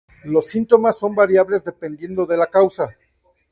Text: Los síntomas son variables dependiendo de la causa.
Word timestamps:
Los 0.23 0.47
síntomas 0.47 0.97
son 0.97 1.13
variables 1.13 1.63
dependiendo 1.63 2.25
de 2.25 2.35
la 2.35 2.47
causa. 2.47 2.89